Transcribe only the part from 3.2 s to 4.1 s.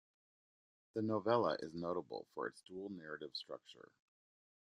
structure.